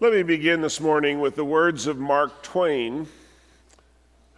[0.00, 3.06] Let me begin this morning with the words of Mark Twain,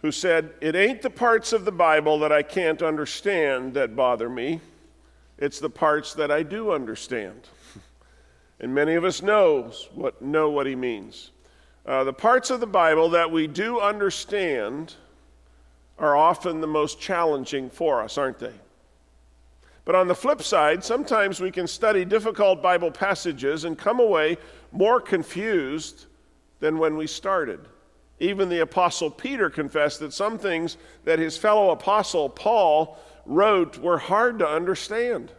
[0.03, 4.29] who said, It ain't the parts of the Bible that I can't understand that bother
[4.29, 4.61] me,
[5.39, 7.41] it's the parts that I do understand.
[8.59, 11.29] And many of us knows what, know what he means.
[11.85, 14.95] Uh, the parts of the Bible that we do understand
[15.99, 18.53] are often the most challenging for us, aren't they?
[19.87, 24.37] But on the flip side, sometimes we can study difficult Bible passages and come away
[24.73, 26.07] more confused
[26.59, 27.61] than when we started.
[28.19, 33.97] Even the Apostle Peter confessed that some things that his fellow apostle Paul wrote were
[33.97, 35.31] hard to understand.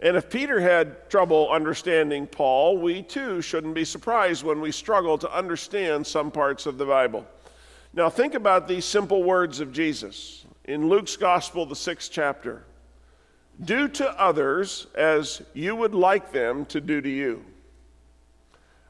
[0.00, 5.16] And if Peter had trouble understanding Paul, we too shouldn't be surprised when we struggle
[5.18, 7.24] to understand some parts of the Bible.
[7.94, 12.64] Now, think about these simple words of Jesus in Luke's Gospel, the sixth chapter.
[13.64, 17.44] Do to others as you would like them to do to you.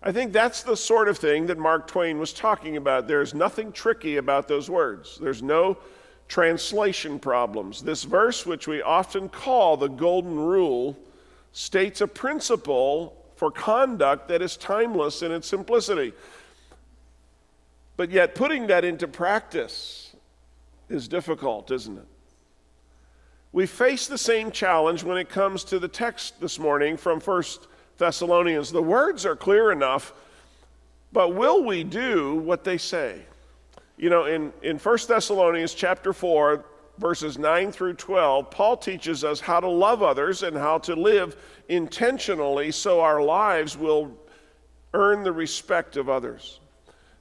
[0.02, 3.08] I think that's the sort of thing that Mark Twain was talking about.
[3.08, 5.78] There's nothing tricky about those words, there's no
[6.28, 7.82] translation problems.
[7.82, 10.96] This verse, which we often call the Golden Rule,
[11.52, 16.12] states a principle for conduct that is timeless in its simplicity.
[17.96, 20.14] But yet, putting that into practice
[20.88, 22.06] is difficult, isn't it?
[23.56, 27.42] We face the same challenge when it comes to the text this morning from 1
[27.96, 28.70] Thessalonians.
[28.70, 30.12] The words are clear enough,
[31.10, 33.22] but will we do what they say?
[33.96, 36.66] You know, in, in 1 Thessalonians chapter 4,
[36.98, 41.34] verses 9 through 12, Paul teaches us how to love others and how to live
[41.70, 44.12] intentionally so our lives will
[44.92, 46.60] earn the respect of others.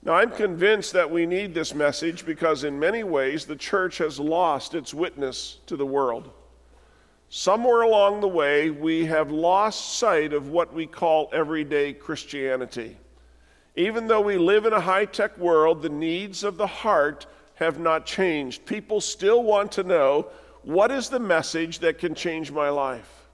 [0.06, 4.20] Now, I'm convinced that we need this message because, in many ways, the church has
[4.20, 6.30] lost its witness to the world.
[7.30, 12.98] Somewhere along the way, we have lost sight of what we call everyday Christianity.
[13.76, 17.80] Even though we live in a high tech world, the needs of the heart have
[17.80, 18.64] not changed.
[18.67, 20.28] People still want to know
[20.61, 23.26] what is the message that can change my life?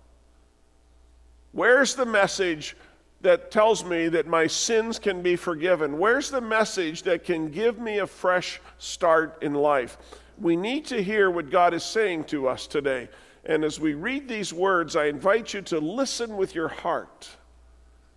[1.51, 2.77] Where's the message
[3.21, 5.97] that tells me that my sins can be forgiven?
[5.99, 9.97] Where's the message that can give me a fresh start in life?
[10.39, 13.09] We need to hear what God is saying to us today.
[13.45, 17.29] And as we read these words, I invite you to listen with your heart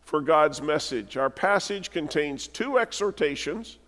[0.03, 1.17] for God's message.
[1.17, 3.79] Our passage contains two exhortations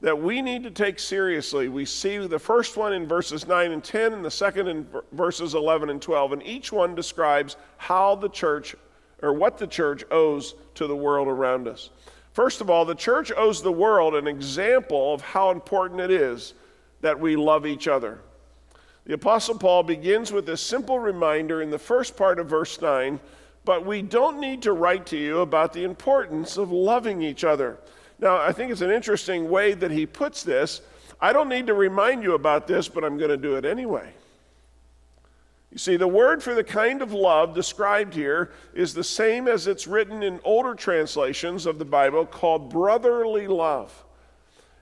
[0.00, 1.68] that we need to take seriously.
[1.68, 5.54] We see the first one in verses 9 and 10, and the second in verses
[5.54, 6.32] 11 and 12.
[6.32, 8.74] And each one describes how the church
[9.22, 11.90] or what the church owes to the world around us.
[12.32, 16.54] First of all, the church owes the world an example of how important it is
[17.00, 18.18] that we love each other.
[19.04, 23.18] The Apostle Paul begins with a simple reminder in the first part of verse 9
[23.64, 27.78] but we don't need to write to you about the importance of loving each other.
[28.18, 30.80] Now, I think it's an interesting way that he puts this.
[31.20, 34.12] I don't need to remind you about this, but I'm going to do it anyway.
[35.72, 39.66] You see, the word for the kind of love described here is the same as
[39.66, 44.04] it's written in older translations of the Bible called brotherly love.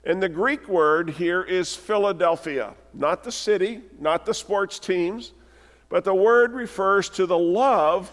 [0.03, 5.31] And the Greek word here is Philadelphia, not the city, not the sports teams,
[5.87, 8.11] but the word refers to the love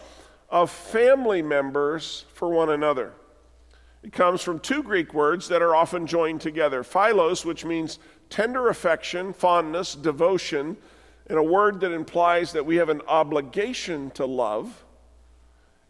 [0.48, 3.12] of family members for one another.
[4.04, 7.98] It comes from two Greek words that are often joined together philos, which means
[8.30, 10.76] tender affection, fondness, devotion
[11.28, 14.84] and a word that implies that we have an obligation to love.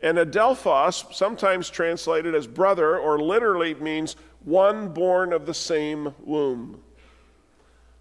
[0.00, 6.80] And adelphos, sometimes translated as brother, or literally means one born of the same womb.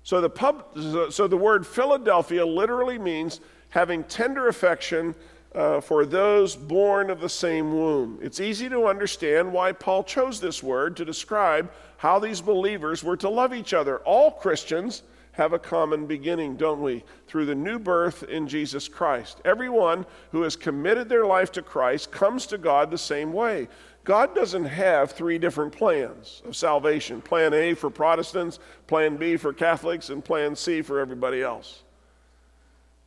[0.04, 0.64] So the, pub,
[1.12, 5.16] so the word Philadelphia literally means having tender affection
[5.54, 8.20] uh, for those born of the same womb.
[8.22, 13.18] It's easy to understand why Paul chose this word to describe how these believers were
[13.18, 13.98] to love each other.
[14.00, 15.04] All Christians
[15.38, 17.04] have a common beginning, don't we?
[17.28, 19.40] Through the new birth in Jesus Christ.
[19.46, 23.68] Everyone who has committed their life to Christ comes to God the same way.
[24.04, 28.58] God doesn't have three different plans of salvation plan A for Protestants,
[28.88, 31.84] plan B for Catholics, and plan C for everybody else.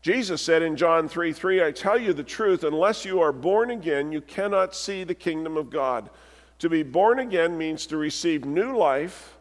[0.00, 3.72] Jesus said in John 3 3, I tell you the truth, unless you are born
[3.72, 6.10] again, you cannot see the kingdom of God.
[6.60, 9.36] To be born again means to receive new life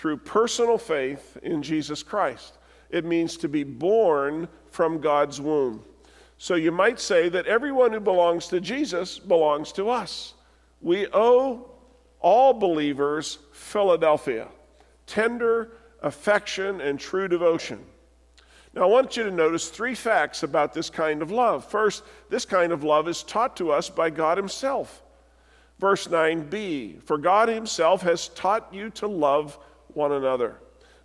[0.00, 2.56] through personal faith in Jesus Christ.
[2.88, 5.84] It means to be born from God's womb.
[6.38, 10.32] So you might say that everyone who belongs to Jesus belongs to us.
[10.80, 11.70] We owe
[12.18, 14.48] all believers Philadelphia,
[15.06, 17.84] tender affection and true devotion.
[18.72, 21.66] Now, I want you to notice three facts about this kind of love.
[21.66, 25.02] First, this kind of love is taught to us by God Himself.
[25.78, 29.58] Verse 9b For God Himself has taught you to love
[29.94, 30.56] one another.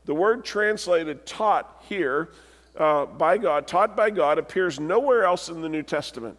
[0.05, 2.29] The word translated taught here
[2.77, 6.37] uh, by God, taught by God, appears nowhere else in the New Testament.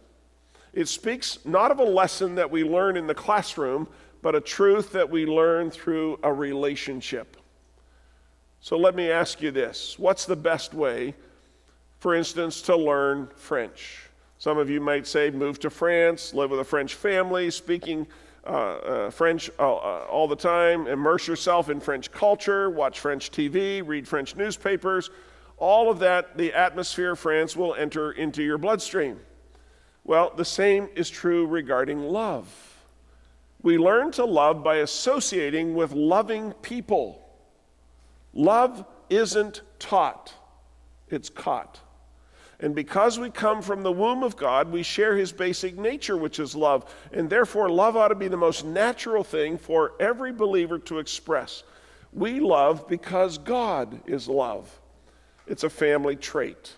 [0.73, 3.87] It speaks not of a lesson that we learn in the classroom,
[4.21, 7.37] but a truth that we learn through a relationship.
[8.59, 11.15] So let me ask you this What's the best way,
[11.99, 14.03] for instance, to learn French?
[14.39, 18.05] Some of you might say, move to France, live with a French family, speaking
[18.47, 23.29] uh, uh, French uh, uh, all the time, immerse yourself in French culture, watch French
[23.29, 25.09] TV, read French newspapers.
[25.57, 29.19] All of that, the atmosphere of France will enter into your bloodstream.
[30.03, 32.47] Well, the same is true regarding love.
[33.61, 37.21] We learn to love by associating with loving people.
[38.33, 40.33] Love isn't taught,
[41.09, 41.81] it's caught.
[42.59, 46.39] And because we come from the womb of God, we share his basic nature, which
[46.39, 46.91] is love.
[47.13, 51.63] And therefore, love ought to be the most natural thing for every believer to express.
[52.13, 54.79] We love because God is love,
[55.45, 56.73] it's a family trait.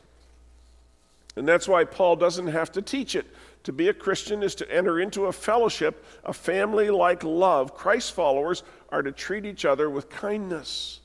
[1.36, 3.26] And that's why Paul doesn't have to teach it.
[3.64, 7.76] To be a Christian is to enter into a fellowship, a family like love.
[7.76, 11.00] Christ followers are to treat each other with kindness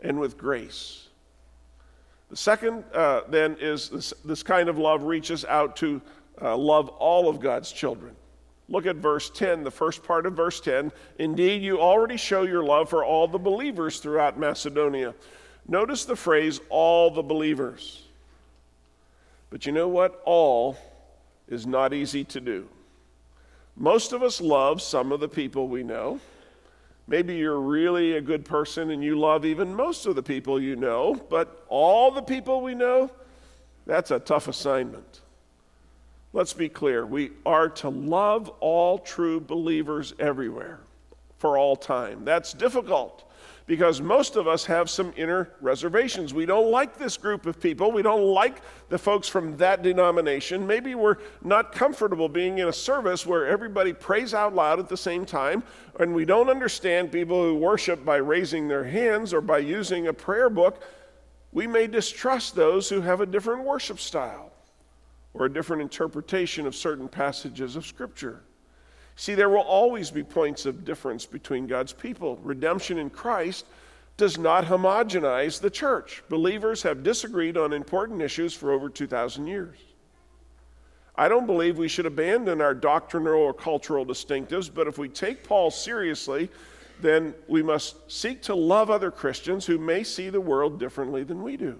[0.00, 1.08] and with grace.
[2.30, 6.00] The second, uh, then, is this, this, kind of love reaches out to
[6.40, 8.14] uh, love all of God's children.
[8.68, 10.92] Look at verse 10, the first part of verse 10.
[11.18, 15.12] Indeed, you already show your love for all the believers throughout Macedonia.
[15.66, 18.04] Notice the phrase, all the believers.
[19.50, 20.22] But you know what?
[20.24, 20.78] All
[21.48, 22.68] is not easy to do.
[23.76, 26.20] Most of us love some of the people we know.
[27.10, 30.76] Maybe you're really a good person and you love even most of the people you
[30.76, 33.10] know, but all the people we know,
[33.84, 35.20] that's a tough assignment.
[36.32, 37.04] Let's be clear.
[37.04, 40.78] We are to love all true believers everywhere
[41.38, 42.24] for all time.
[42.24, 43.28] That's difficult
[43.70, 46.34] because most of us have some inner reservations.
[46.34, 47.92] We don't like this group of people.
[47.92, 50.66] We don't like the folks from that denomination.
[50.66, 54.96] Maybe we're not comfortable being in a service where everybody prays out loud at the
[54.96, 55.62] same time,
[56.00, 60.12] and we don't understand people who worship by raising their hands or by using a
[60.12, 60.82] prayer book.
[61.52, 64.50] We may distrust those who have a different worship style
[65.32, 68.42] or a different interpretation of certain passages of Scripture.
[69.20, 72.38] See, there will always be points of difference between God's people.
[72.42, 73.66] Redemption in Christ
[74.16, 76.22] does not homogenize the church.
[76.30, 79.76] Believers have disagreed on important issues for over 2,000 years.
[81.16, 85.44] I don't believe we should abandon our doctrinal or cultural distinctives, but if we take
[85.44, 86.48] Paul seriously,
[87.02, 91.42] then we must seek to love other Christians who may see the world differently than
[91.42, 91.78] we do.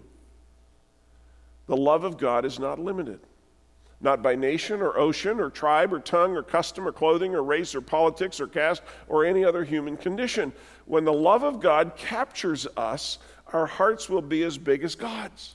[1.68, 3.20] The love of God is not limited
[4.00, 7.74] not by nation or ocean or tribe or tongue or custom or clothing or race
[7.74, 10.52] or politics or caste or any other human condition.
[10.86, 13.18] When the love of God captures us,
[13.52, 15.54] our hearts will be as big as God's,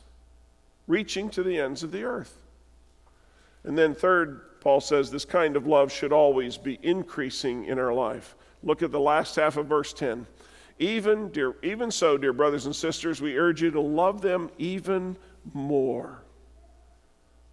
[0.87, 2.35] reaching to the ends of the earth.
[3.63, 7.93] And then, third, Paul says this kind of love should always be increasing in our
[7.93, 8.35] life.
[8.61, 10.27] Look at the last half of verse 10.
[10.77, 15.17] Even, dear, even so, dear brothers and sisters, we urge you to love them even
[15.53, 16.24] more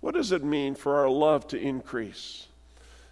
[0.02, 2.48] what does it mean for our love to increase?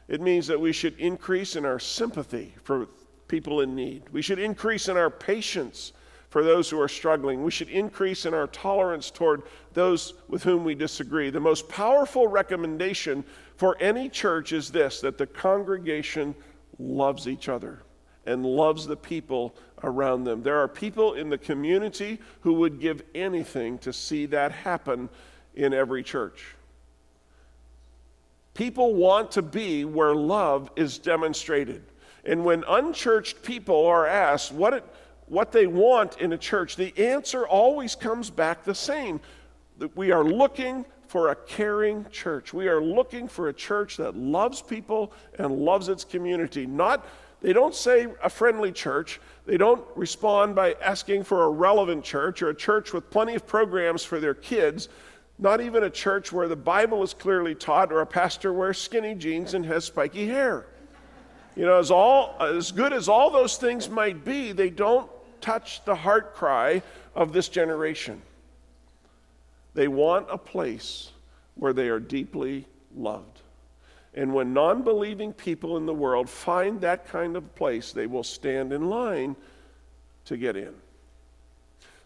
[0.08, 2.88] It means that we should increase in our sympathy for
[3.28, 4.02] people in need.
[4.10, 5.92] We should increase in our patience
[6.30, 7.44] for those who are struggling.
[7.44, 11.30] We should increase in our tolerance toward those with whom we disagree.
[11.30, 13.22] The most powerful recommendation
[13.56, 16.34] for any church is this that the congregation
[16.80, 17.84] loves each other
[18.26, 19.54] and loves the people
[19.84, 20.42] around them.
[20.42, 25.08] There are people in the community who would give anything to see that happen
[25.54, 26.56] in every church.
[28.60, 31.82] People want to be where love is demonstrated.
[32.26, 34.84] And when unchurched people are asked what, it,
[35.28, 39.18] what they want in a church, the answer always comes back the same
[39.78, 42.52] that we are looking for a caring church.
[42.52, 46.66] We are looking for a church that loves people and loves its community.
[46.66, 47.06] Not
[47.40, 49.18] they don't say a friendly church.
[49.46, 53.46] They don't respond by asking for a relevant church or a church with plenty of
[53.46, 54.90] programs for their kids
[55.40, 59.14] not even a church where the Bible is clearly taught or a pastor wears skinny
[59.14, 60.66] jeans and has spiky hair.
[61.56, 65.84] You know, as, all, as good as all those things might be, they don't touch
[65.84, 66.82] the heart cry
[67.14, 68.20] of this generation.
[69.74, 71.10] They want a place
[71.54, 73.40] where they are deeply loved.
[74.14, 78.24] And when non believing people in the world find that kind of place, they will
[78.24, 79.36] stand in line
[80.26, 80.74] to get in.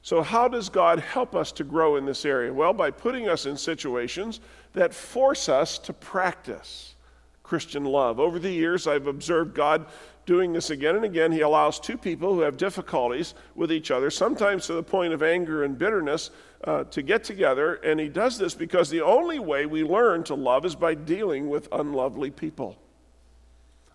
[0.05, 2.53] So, how does God help us to grow in this area?
[2.53, 4.41] Well, by putting us in situations
[4.75, 6.95] that force us to practice
[7.43, 8.21] Christian love.
[8.21, 9.87] Over the years, I've observed God
[10.27, 11.33] doing this again and again.
[11.33, 15.23] He allows two people who have difficulties with each other, sometimes to the point of
[15.23, 16.31] anger and bitterness,
[16.65, 17.77] uh, to get together.
[17.77, 21.49] And He does this because the only way we learn to love is by dealing
[21.49, 22.77] with unlovely people.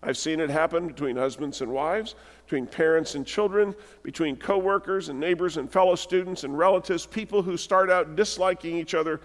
[0.02, 2.14] I've seen it happen between husbands and wives,
[2.46, 7.04] between parents and children, between coworkers and neighbors and fellow students and relatives.
[7.04, 9.20] People who start out disliking each other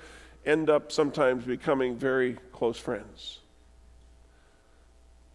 [0.46, 3.40] end up sometimes becoming very close friends.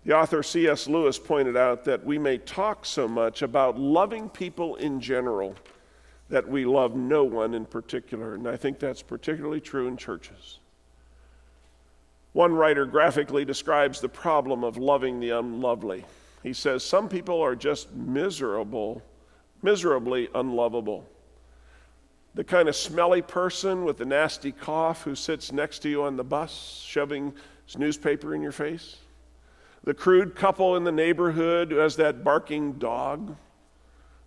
[0.05, 0.87] The author C.S.
[0.89, 5.55] Lewis pointed out that we may talk so much about loving people in general
[6.29, 8.35] that we love no one in particular.
[8.35, 10.60] And I think that's particularly true in churches.
[12.33, 16.05] One writer graphically describes the problem of loving the unlovely.
[16.43, 19.03] He says, Some people are just miserable,
[19.63, 21.07] miserably unlovable.
[22.35, 26.17] The kind of smelly person with the nasty cough who sits next to you on
[26.17, 27.35] the bus, shoving
[27.67, 28.97] his newspaper in your face
[29.85, 33.37] the crude couple in the neighborhood who has that barking dog,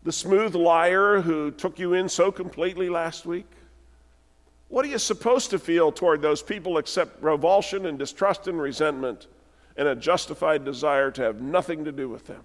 [0.04, 3.50] the smooth liar who took you in so completely last week.
[4.74, 9.28] What are you supposed to feel toward those people except revulsion and distrust and resentment
[9.78, 12.42] and a justified desire to have nothing to do with them?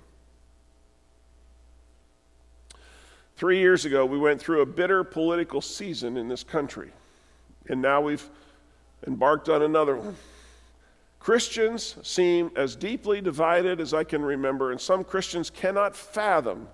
[3.37, 6.91] Three years ago, we went through a bitter political season in this country,
[7.67, 8.29] and now we've
[9.07, 10.15] embarked on another one.
[11.21, 16.69] Christians seem as deeply divided as I can remember, and some Christians cannot fathom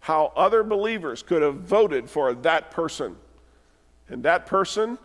[0.00, 3.16] how other believers could have voted for that person.
[4.08, 4.98] And that person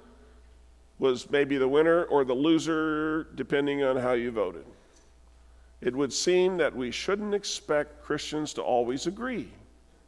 [0.99, 4.65] was maybe the winner or the loser, depending on how you voted.
[5.81, 9.47] It would seem that we shouldn't expect Christians to always agree,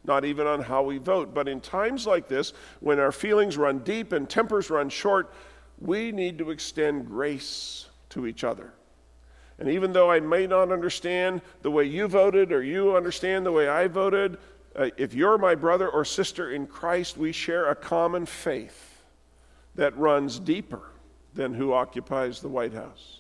[0.06, 1.34] not even on how we vote.
[1.34, 5.34] But in times like this, when our feelings run deep and tempers run short,
[5.80, 8.72] we need to extend grace to each other.
[9.58, 13.52] And even though I may not understand the way you voted or you understand the
[13.52, 14.38] way I voted,
[14.76, 19.02] uh, if you're my brother or sister in Christ, we share a common faith
[19.76, 20.82] that runs deeper
[21.34, 23.20] than who occupies the White House.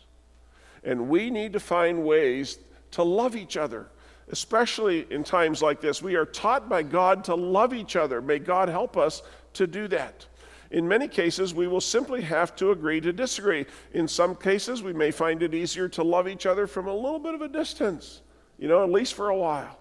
[0.83, 2.60] And we need to find ways
[2.91, 3.88] to love each other,
[4.29, 6.01] especially in times like this.
[6.01, 8.22] We are taught by God to love each other.
[8.22, 9.22] May God help us
[9.53, 10.25] to do that.
[10.72, 13.67] In many cases, we will simply have to agree to disagree.
[13.93, 17.19] In some cases, we may find it easier to love each other from a little
[17.19, 18.22] bit of a distance,
[18.57, 19.77] you know, at least for a while.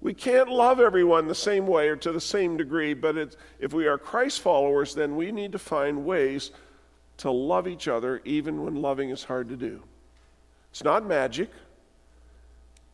[0.00, 3.86] We can't love everyone the same way or to the same degree, but if we
[3.86, 6.50] are Christ followers, then we need to find ways
[7.18, 9.82] to love each other even when loving is hard to do.
[10.70, 11.50] It's not magic,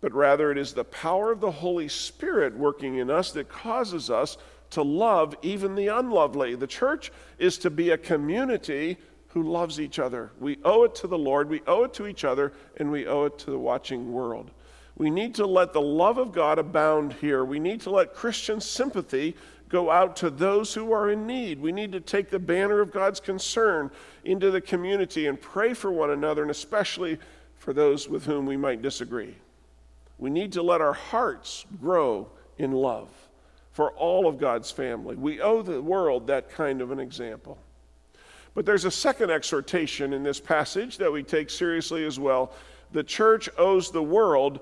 [0.00, 4.08] but rather it is the power of the Holy Spirit working in us that causes
[4.08, 4.36] us
[4.70, 6.54] to love even the unlovely.
[6.54, 8.96] The church is to be a community
[9.28, 10.30] who loves each other.
[10.38, 13.24] We owe it to the Lord, we owe it to each other, and we owe
[13.24, 14.50] it to the watching world.
[15.02, 17.44] We need to let the love of God abound here.
[17.44, 19.34] We need to let Christian sympathy
[19.68, 21.60] go out to those who are in need.
[21.60, 23.90] We need to take the banner of God's concern
[24.22, 27.18] into the community and pray for one another, and especially
[27.58, 29.34] for those with whom we might disagree.
[30.18, 32.28] We need to let our hearts grow
[32.58, 33.08] in love
[33.72, 35.16] for all of God's family.
[35.16, 37.58] We owe the world that kind of an example.
[38.54, 42.52] But there's a second exhortation in this passage that we take seriously as well.
[42.92, 44.60] The church owes the world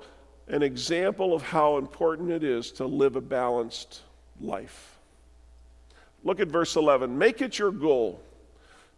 [0.50, 4.02] an example of how important it is to live a balanced
[4.40, 4.98] life.
[6.24, 7.16] Look at verse 11.
[7.16, 8.20] Make it your goal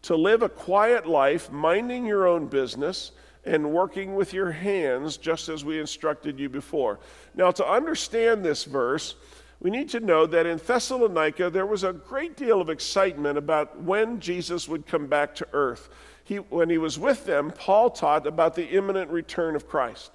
[0.03, 3.13] to live a quiet life, minding your own business
[3.45, 6.99] and working with your hands, just as we instructed you before.
[7.35, 9.17] Now, to understand this verse,
[9.61, 13.81] we need to know that in Thessalonica there was a great deal of excitement about
[13.81, 15.89] when Jesus would come back to earth.
[16.25, 20.13] He, when he was with them, Paul taught about the imminent return of Christ.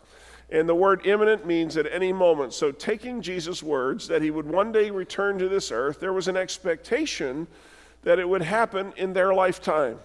[0.49, 2.53] And the word imminent means at any moment.
[2.53, 6.29] So, taking Jesus' words that he would one day return to this earth, there was
[6.29, 7.47] an expectation
[8.03, 9.99] that it would happen in their lifetime.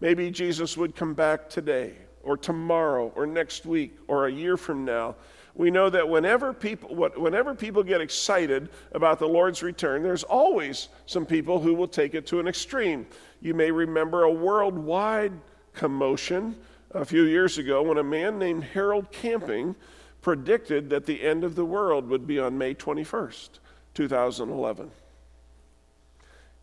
[0.00, 4.84] Maybe Jesus would come back today, or tomorrow, or next week, or a year from
[4.84, 5.14] now
[5.54, 10.88] we know that whenever people, whenever people get excited about the Lord's return, there's always
[11.06, 13.06] some people who will take it to an extreme.
[13.40, 15.32] You may remember a worldwide
[15.72, 16.56] commotion
[16.94, 19.74] a few years ago when a man named Harold Camping
[20.22, 23.58] predicted that the end of the world would be on May 21st,
[23.94, 24.90] 2011.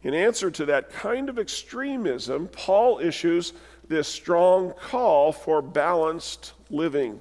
[0.03, 3.53] In answer to that kind of extremism, Paul issues
[3.87, 7.19] this strong call for balanced living.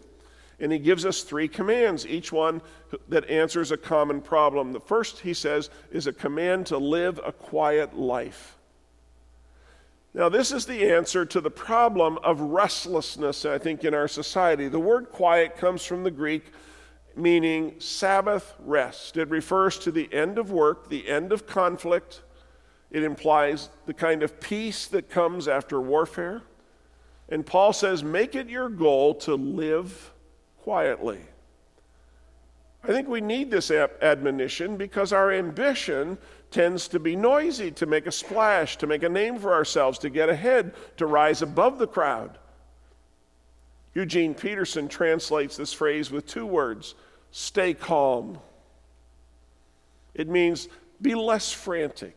[0.61, 2.63] And he gives us three commands, each one
[3.09, 4.73] that answers a common problem.
[4.73, 8.57] The first, he says, is a command to live a quiet life.
[10.13, 14.67] Now, this is the answer to the problem of restlessness, I think, in our society.
[14.69, 16.47] The word quiet comes from the Greek
[17.15, 19.17] meaning Sabbath rest.
[19.17, 22.23] It refers to the end of work, the end of conflict.
[22.91, 26.43] It implies the kind of peace that comes after warfare.
[27.29, 30.13] And Paul says, make it your goal to live
[30.63, 31.21] quietly.
[32.83, 36.19] I think we need this admonition because our ambition
[36.51, 40.11] tends to be noisy, to make a splash, to make a name for ourselves, to
[40.11, 42.39] get ahead, to rise above the crowd.
[43.95, 46.95] Eugene Peterson translates this phrase with two words
[47.33, 48.39] stay calm.
[50.15, 50.69] It means
[51.01, 52.17] be less frantic,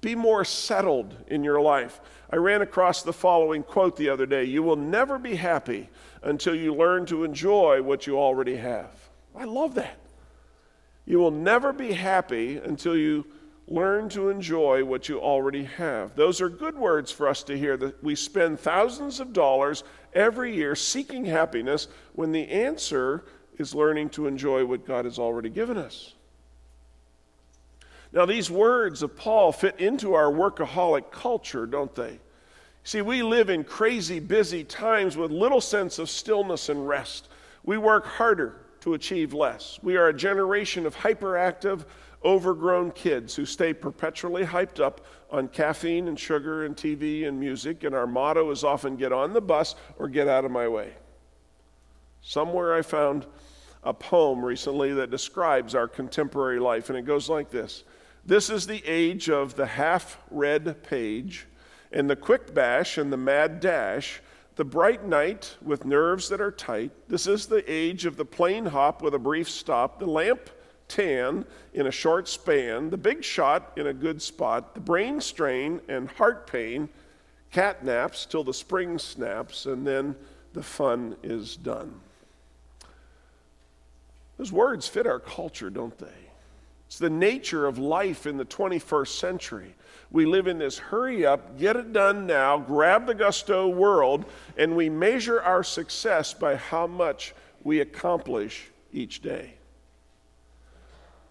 [0.00, 2.00] be more settled in your life.
[2.30, 5.88] I ran across the following quote the other day You will never be happy
[6.22, 8.90] until you learn to enjoy what you already have.
[9.34, 9.98] I love that.
[11.06, 13.24] You will never be happy until you
[13.70, 16.16] learn to enjoy what you already have.
[16.16, 19.84] Those are good words for us to hear that we spend thousands of dollars
[20.14, 23.24] every year seeking happiness when the answer
[23.58, 26.14] is learning to enjoy what God has already given us.
[28.10, 32.20] Now, these words of Paul fit into our workaholic culture, don't they?
[32.84, 37.28] See, we live in crazy, busy times with little sense of stillness and rest.
[37.64, 39.78] We work harder to achieve less.
[39.82, 41.84] We are a generation of hyperactive,
[42.24, 47.84] overgrown kids who stay perpetually hyped up on caffeine and sugar and TV and music,
[47.84, 50.92] and our motto is often get on the bus or get out of my way.
[52.22, 53.26] Somewhere I found
[53.82, 57.84] a poem recently that describes our contemporary life, and it goes like this
[58.24, 61.46] This is the age of the half read page,
[61.92, 64.20] and the quick bash and the mad dash,
[64.56, 66.90] the bright night with nerves that are tight.
[67.08, 70.50] This is the age of the plane hop with a brief stop, the lamp
[70.88, 75.80] tan in a short span, the big shot in a good spot, the brain strain
[75.88, 76.88] and heart pain,
[77.52, 80.16] cat naps till the spring snaps, and then
[80.54, 82.00] the fun is done.
[84.38, 86.06] Those words fit our culture, don't they?
[86.86, 89.74] It's the nature of life in the 21st century.
[90.10, 94.24] We live in this hurry up, get it done now, grab the gusto world,
[94.56, 99.57] and we measure our success by how much we accomplish each day.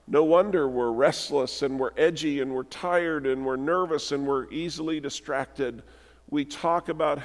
[0.09, 4.49] No wonder we're restless and we're edgy and we're tired and we're nervous and we're
[4.49, 5.83] easily distracted.
[6.29, 7.19] We talk about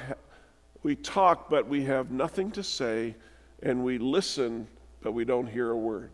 [0.83, 3.15] we talk but we have nothing to say
[3.61, 4.67] and we listen
[5.01, 6.11] but we don't hear a word.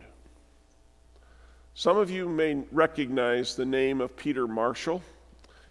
[1.74, 5.02] Some of you may recognize the name of Peter Marshall.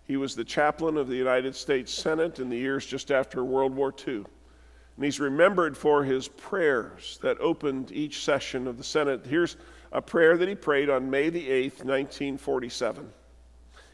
[0.04, 3.74] He was the chaplain of the United States Senate in the years just after World
[3.74, 4.16] War II.
[4.16, 9.26] And he's remembered for his prayers that opened each session of the Senate.
[9.26, 9.56] Here's
[9.92, 13.12] a prayer that he prayed on May the 8th, 1947.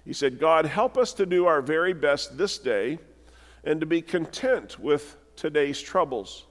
[0.04, 3.00] He said, God, help us to do our very best this day
[3.64, 6.46] and to be content with today's troubles,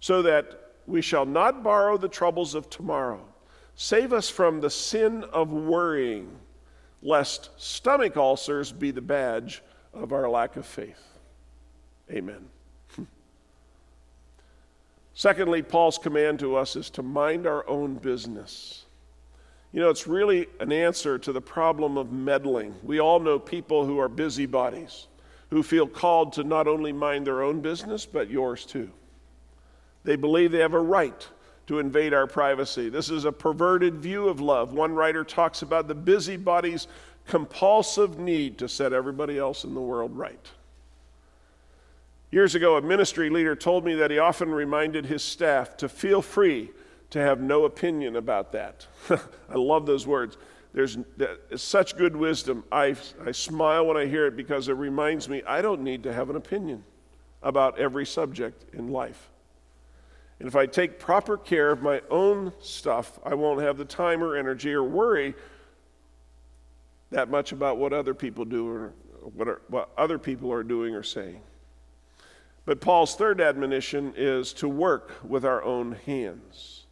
[0.00, 3.22] so that we shall not borrow the troubles of tomorrow.
[3.74, 6.36] Save us from the sin of worrying,
[7.02, 11.02] lest stomach ulcers be the badge of our lack of faith.
[12.10, 12.48] Amen.
[15.20, 18.86] Secondly, Paul's command to us is to mind our own business.
[19.70, 22.74] You know, it's really an answer to the problem of meddling.
[22.82, 25.08] We all know people who are busybodies,
[25.50, 28.90] who feel called to not only mind their own business, but yours too.
[30.04, 31.28] They believe they have a right
[31.66, 32.88] to invade our privacy.
[32.88, 34.72] This is a perverted view of love.
[34.72, 36.88] One writer talks about the busybody's
[37.26, 40.48] compulsive need to set everybody else in the world right.
[42.30, 46.22] Years ago, a ministry leader told me that he often reminded his staff to feel
[46.22, 46.70] free
[47.10, 48.86] to have no opinion about that.
[49.10, 50.38] I love those words.
[50.72, 50.96] There's
[51.56, 52.62] such good wisdom.
[52.70, 52.94] I,
[53.26, 56.30] I smile when I hear it because it reminds me I don't need to have
[56.30, 56.84] an opinion
[57.42, 59.30] about every subject in life.
[60.38, 64.22] And if I take proper care of my own stuff, I won't have the time
[64.22, 65.34] or energy or worry
[67.10, 68.92] that much about what other people do or
[69.34, 71.40] what, are, what other people are doing or saying.
[72.64, 76.86] But Paul's third admonition is to work with our own hands.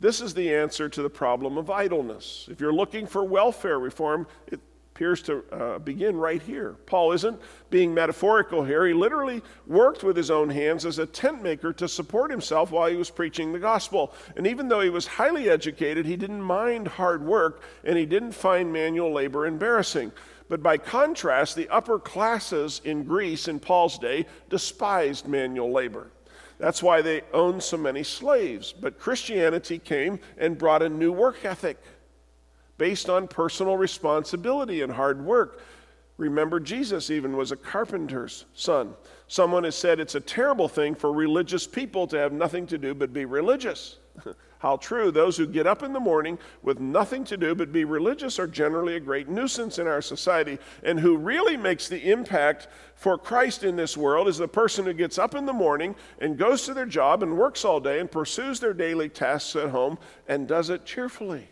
[0.00, 2.46] This is the answer to the problem of idleness.
[2.50, 4.60] If you're looking for welfare reform, it
[4.94, 6.76] appears to uh, begin right here.
[6.86, 7.40] Paul isn't
[7.70, 8.84] being metaphorical here.
[8.86, 12.88] He literally worked with his own hands as a tent maker to support himself while
[12.88, 14.12] he was preaching the gospel.
[14.36, 18.32] And even though he was highly educated, he didn't mind hard work and he didn't
[18.32, 20.10] find manual labor embarrassing.
[20.48, 26.10] But by contrast, the upper classes in Greece in Paul's day despised manual labor.
[26.58, 28.72] That's why they owned so many slaves.
[28.72, 31.78] But Christianity came and brought a new work ethic
[32.78, 35.60] based on personal responsibility and hard work.
[36.16, 38.94] Remember, Jesus even was a carpenter's son.
[39.28, 42.94] Someone has said it's a terrible thing for religious people to have nothing to do
[42.94, 43.98] but be religious.
[44.58, 45.12] How true.
[45.12, 48.46] Those who get up in the morning with nothing to do but be religious are
[48.46, 50.58] generally a great nuisance in our society.
[50.82, 52.66] And who really makes the impact
[52.96, 56.36] for Christ in this world is the person who gets up in the morning and
[56.36, 59.96] goes to their job and works all day and pursues their daily tasks at home
[60.26, 61.48] and does it cheerfully.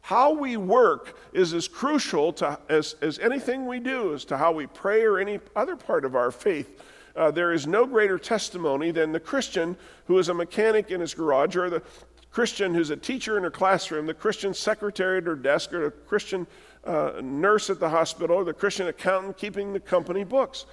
[0.00, 4.50] How we work is as crucial to, as, as anything we do as to how
[4.50, 6.82] we pray or any other part of our faith.
[7.16, 11.14] Uh, there is no greater testimony than the Christian who is a mechanic in his
[11.14, 11.82] garage, or the
[12.30, 15.90] Christian who's a teacher in her classroom, the Christian secretary at her desk, or the
[15.90, 16.46] Christian
[16.84, 20.66] uh, nurse at the hospital, or the Christian accountant keeping the company books.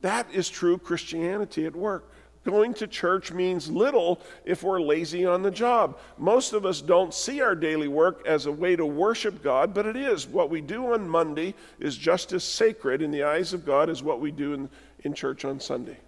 [0.00, 2.10] That is true Christianity at work.
[2.44, 5.98] Going to church means little if we're lazy on the job.
[6.16, 9.84] Most of us don't see our daily work as a way to worship God, but
[9.84, 10.26] it is.
[10.26, 14.02] What we do on Monday is just as sacred in the eyes of God as
[14.02, 15.98] what we do in, in church on Sunday.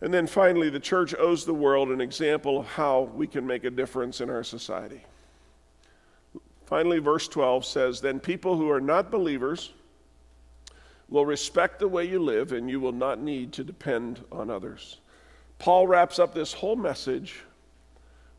[0.00, 3.64] And then finally, the church owes the world an example of how we can make
[3.64, 5.02] a difference in our society.
[6.66, 9.72] Finally, verse 12 says Then people who are not believers,
[11.08, 14.98] will respect the way you live and you will not need to depend on others.
[15.58, 17.42] Paul wraps up this whole message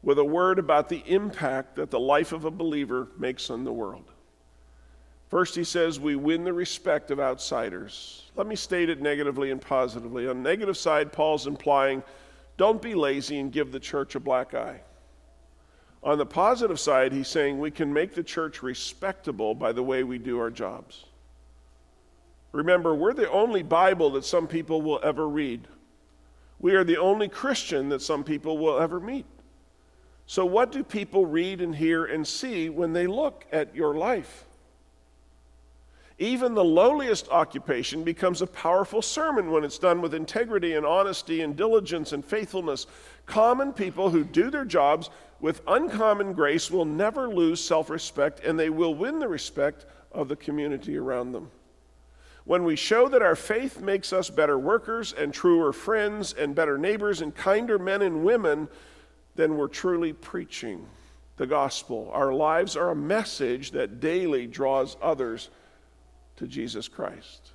[0.04, 3.74] with a word about the impact that the life of a believer makes on the
[3.74, 4.12] world.
[5.30, 8.30] First, he says, We win the respect of outsiders.
[8.36, 10.28] Let me state it negatively and positively.
[10.28, 12.04] On the negative side, Paul's implying,
[12.56, 14.82] Don't be lazy and give the church a black eye.
[16.04, 20.04] On the positive side, he's saying we can make the church respectable by the way
[20.04, 21.06] we do our jobs.
[22.58, 25.68] Remember, we're the only Bible that some people will ever read.
[26.58, 29.28] We are the only Christian that some people will ever meet.
[30.26, 34.46] So, what do people read and hear and see when they look at your life?
[36.18, 41.42] Even the lowliest occupation becomes a powerful sermon when it's done with integrity and honesty
[41.42, 42.88] and diligence and faithfulness.
[43.28, 48.58] Common people who do their jobs with uncommon grace will never lose self respect and
[48.58, 51.52] they will win the respect of the community around them.
[52.48, 56.78] When we show that our faith makes us better workers and truer friends and better
[56.78, 58.70] neighbors and kinder men and women,
[59.36, 60.88] then we're truly preaching
[61.36, 62.10] the gospel.
[62.14, 65.50] Our lives are a message that daily draws others
[66.38, 67.52] to Jesus Christ.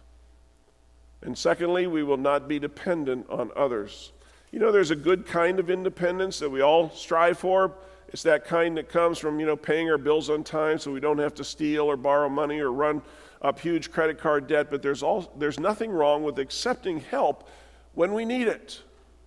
[1.23, 4.13] And secondly, we will not be dependent on others.
[4.51, 7.73] You know, there's a good kind of independence that we all strive for.
[8.09, 11.01] It's that kind that comes from, you know, paying our bills on time so we
[11.01, 13.01] don't have to steal or borrow money or run
[13.43, 17.49] up huge credit card debt, but there's, all, there's nothing wrong with accepting help
[17.95, 18.81] when we need it.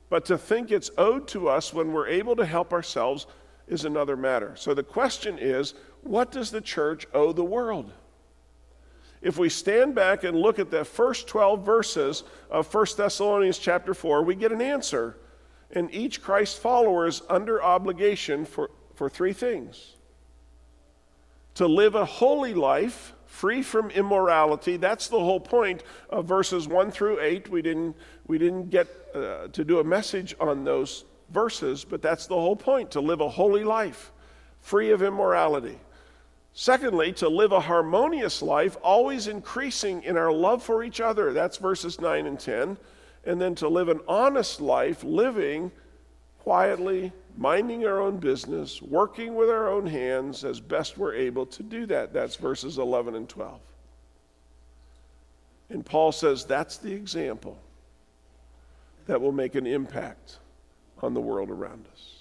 [0.10, 3.28] But to think it's owed to us when we're able to help ourselves
[3.68, 4.56] is another matter.
[4.56, 5.74] So the question is
[6.04, 7.92] what does the church owe the world?
[9.22, 13.96] If we stand back and look at the first 12 verses of 1 Thessalonians chapter
[13.96, 15.18] 4, we get an answer.
[15.72, 19.94] And each Christ follower is under obligation for, for three things
[21.56, 24.78] to live a holy life free from immorality.
[24.78, 27.50] That's the whole point of verses 1 through 8.
[27.50, 27.96] We didn't,
[28.28, 32.56] we didn't get uh, to do a message on those verses, but that's the whole
[32.56, 34.12] point to live a holy life,
[34.62, 35.80] free of immorality.
[36.54, 41.34] Secondly, to live a harmonious life, always increasing in our love for each other.
[41.34, 42.78] That's verses 9 and 10.
[43.26, 45.72] And then to live an honest life, living
[46.40, 51.64] quietly, minding our own business, working with our own hands as best we're able to
[51.64, 52.14] do that.
[52.14, 53.60] That's verses 11 and 12.
[55.70, 57.58] And Paul says that's the example
[59.08, 60.38] that will make an impact
[61.02, 62.15] on the world around us.